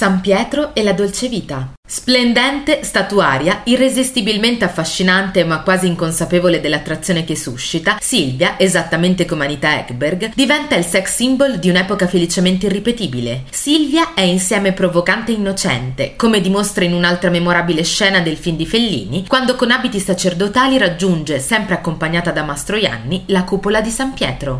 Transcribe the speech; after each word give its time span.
San 0.00 0.22
Pietro 0.22 0.74
e 0.74 0.82
la 0.82 0.94
dolce 0.94 1.28
vita. 1.28 1.72
Splendente, 1.86 2.84
statuaria, 2.84 3.60
irresistibilmente 3.64 4.64
affascinante 4.64 5.44
ma 5.44 5.60
quasi 5.60 5.88
inconsapevole 5.88 6.60
dell'attrazione 6.60 7.24
che 7.24 7.36
suscita, 7.36 7.98
Silvia, 8.00 8.58
esattamente 8.58 9.26
come 9.26 9.44
Anita 9.44 9.78
Ekberg, 9.80 10.32
diventa 10.34 10.74
il 10.76 10.84
sex 10.86 11.16
symbol 11.16 11.58
di 11.58 11.68
un'epoca 11.68 12.06
felicemente 12.06 12.64
irripetibile. 12.64 13.42
Silvia 13.50 14.14
è 14.14 14.22
insieme 14.22 14.72
provocante 14.72 15.32
e 15.32 15.34
innocente, 15.34 16.14
come 16.16 16.40
dimostra 16.40 16.84
in 16.84 16.94
un'altra 16.94 17.28
memorabile 17.28 17.82
scena 17.82 18.20
del 18.20 18.38
film 18.38 18.56
di 18.56 18.64
Fellini, 18.64 19.26
quando 19.26 19.54
con 19.54 19.70
abiti 19.70 20.00
sacerdotali 20.00 20.78
raggiunge, 20.78 21.40
sempre 21.40 21.74
accompagnata 21.74 22.30
da 22.30 22.44
Mastroianni, 22.44 23.24
la 23.26 23.44
cupola 23.44 23.82
di 23.82 23.90
San 23.90 24.14
Pietro. 24.14 24.58